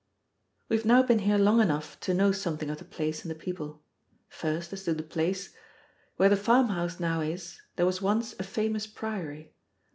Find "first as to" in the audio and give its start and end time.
4.29-4.95